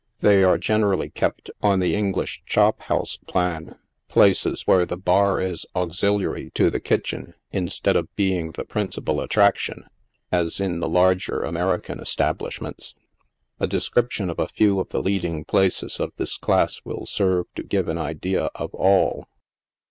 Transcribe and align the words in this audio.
They 0.21 0.43
are 0.43 0.57
generally 0.57 1.11
kept 1.11 1.51
on 1.61 1.79
the 1.79 1.93
English 1.93 2.41
chop 2.47 2.81
house 2.81 3.17
plan— 3.27 3.75
places 4.07 4.65
where 4.65 4.83
the 4.83 4.97
bar 4.97 5.39
is 5.39 5.63
auxiliary 5.75 6.49
to 6.55 6.71
the 6.71 6.79
kitchen, 6.79 7.35
instead 7.51 7.95
of 7.95 8.15
being 8.15 8.49
the 8.53 8.65
principal 8.65 9.21
attraction, 9.21 9.83
as 10.31 10.59
in 10.59 10.79
the 10.79 10.89
larger 10.89 11.41
American 11.43 11.99
estab 11.99 12.37
lishments. 12.37 12.95
A 13.59 13.67
description 13.67 14.31
of 14.31 14.39
a 14.39 14.47
few 14.47 14.79
of 14.79 14.89
the 14.89 15.03
leading 15.03 15.45
places 15.45 15.99
of 15.99 16.13
this 16.17 16.35
class 16.39 16.81
will 16.83 17.05
serve 17.05 17.45
to 17.53 17.61
give 17.61 17.87
an 17.87 17.99
idea 17.99 18.45
of 18.55 18.73
all. 18.73 19.27